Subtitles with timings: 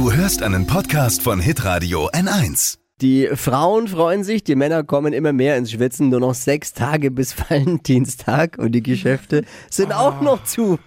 [0.00, 2.78] Du hörst einen Podcast von Hitradio N1.
[3.02, 6.08] Die Frauen freuen sich, die Männer kommen immer mehr ins Schwitzen.
[6.08, 10.78] Nur noch sechs Tage bis Valentinstag und die Geschäfte sind auch noch zu.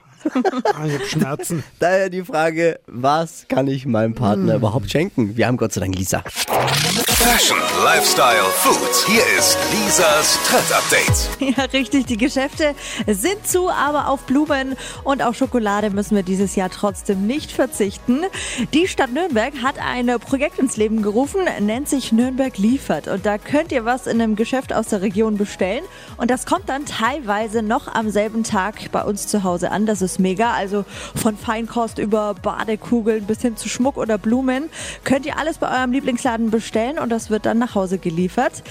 [0.74, 1.64] Ah, ich hab Schmerzen.
[1.80, 5.36] Daher die Frage, was kann ich meinem Partner überhaupt schenken?
[5.38, 6.24] Wir haben Gott sei Dank Lisa.
[7.24, 9.08] Fashion, Lifestyle, Food.
[9.08, 11.58] Hier ist Lisas Trend Update.
[11.58, 12.06] Ja, richtig.
[12.06, 12.76] Die Geschäfte
[13.08, 18.22] sind zu, aber auf Blumen und auf Schokolade müssen wir dieses Jahr trotzdem nicht verzichten.
[18.74, 23.08] Die Stadt Nürnberg hat ein Projekt ins Leben gerufen, nennt sich Nürnberg liefert.
[23.08, 25.84] Und da könnt ihr was in einem Geschäft aus der Region bestellen.
[26.18, 29.86] Und das kommt dann teilweise noch am selben Tag bei uns zu Hause an.
[29.86, 30.52] Das ist mega.
[30.52, 30.86] Also
[31.16, 34.70] von Feinkost über Badekugeln bis hin zu Schmuck oder Blumen
[35.04, 38.64] könnt ihr alles bei eurem Lieblingsladen bestellen und das wird dann nach Hause geliefert.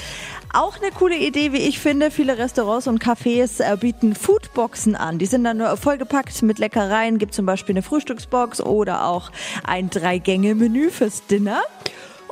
[0.55, 2.11] Auch eine coole Idee, wie ich finde.
[2.11, 5.19] Viele Restaurants und Cafés äh, bieten Foodboxen an.
[5.19, 7.17] Die sind dann nur vollgepackt mit Leckereien.
[7.17, 9.31] Gibt zum Beispiel eine Frühstücksbox oder auch
[9.65, 11.63] ein Drei-Gänge-Menü fürs Dinner.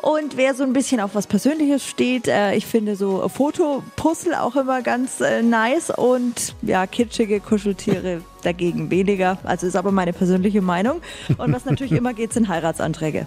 [0.03, 4.57] Und wer so ein bisschen auf was Persönliches steht, äh, ich finde so Fotopuzzle auch
[4.57, 9.39] immer ganz äh, nice und ja, kitschige Kuscheltiere dagegen weniger.
[9.45, 11.03] Also ist aber meine persönliche Meinung.
[11.37, 13.27] Und was natürlich immer geht, sind Heiratsanträge.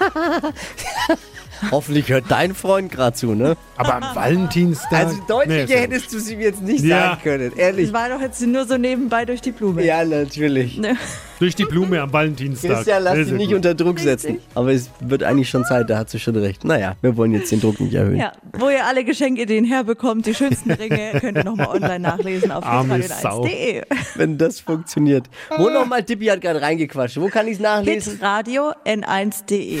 [1.70, 3.56] Hoffentlich hört dein Freund gerade zu, ne?
[3.76, 5.06] Aber am Valentinstag.
[5.06, 7.10] Also deutlicher Nee, hättest du sie mir jetzt nicht Ja.
[7.10, 7.88] sagen können, ehrlich.
[7.88, 9.84] Ich war doch jetzt nur so nebenbei durch die Blume.
[9.84, 10.78] Ja, natürlich.
[10.78, 10.96] Ne?
[11.40, 12.70] Durch die Blume am Valentinstag.
[12.70, 13.56] Christian, lass dich nicht gut.
[13.56, 14.38] unter Druck setzen.
[14.54, 16.64] Aber es wird eigentlich schon Zeit, da hat sie schon recht.
[16.64, 18.16] Naja, wir wollen jetzt den Druck nicht erhöhen.
[18.16, 22.64] Ja, wo ihr alle Geschenkideen herbekommt, die schönsten Ringe, könnt ihr nochmal online nachlesen auf
[22.64, 23.82] Arme hitradio1.de.
[24.14, 25.26] Wenn das funktioniert.
[25.56, 27.16] Wo nochmal, Tippi hat gerade reingequatscht.
[27.20, 28.12] Wo kann ich es nachlesen?
[28.12, 29.80] Hitradio n1.de.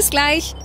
[0.01, 0.55] Bis gleich.